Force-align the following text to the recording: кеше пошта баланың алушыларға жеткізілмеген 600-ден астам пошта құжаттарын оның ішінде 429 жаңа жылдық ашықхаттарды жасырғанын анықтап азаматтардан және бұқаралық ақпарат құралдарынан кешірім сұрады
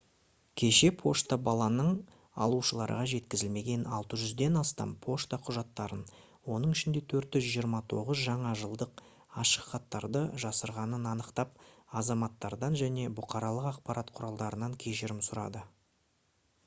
кеше 0.59 0.87
пошта 0.99 1.35
баланың 1.47 1.89
алушыларға 2.45 3.01
жеткізілмеген 3.11 3.81
600-ден 3.97 4.55
астам 4.61 4.93
пошта 5.03 5.37
құжаттарын 5.49 5.99
оның 6.55 6.73
ішінде 6.77 7.03
429 7.13 8.15
жаңа 8.23 8.53
жылдық 8.63 9.03
ашықхаттарды 9.43 10.21
жасырғанын 10.45 11.05
анықтап 11.11 11.53
азаматтардан 12.01 12.79
және 12.83 13.05
бұқаралық 13.21 13.69
ақпарат 13.75 14.09
құралдарынан 14.21 14.79
кешірім 14.87 15.21
сұрады 15.29 15.63